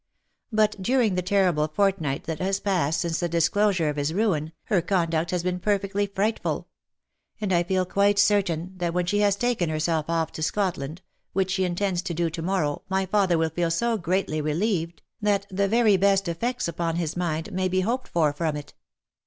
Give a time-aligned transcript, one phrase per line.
[0.51, 4.81] But during the terrible fortnight that has passed since the disclosure of his ruin, her
[4.81, 6.67] conduct has been perfectly frightful—
[7.39, 11.03] and I feel quite certain that when she has taken herself off to Scotland,
[11.33, 15.45] which she intends to do to morrow, my father will feel so greatly relieved, that
[15.51, 18.73] the very best effects upon his mind may be hoped for from it.